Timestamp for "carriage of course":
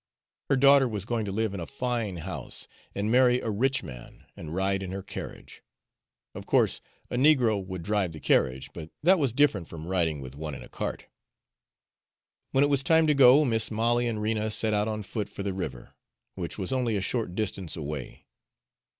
5.03-6.81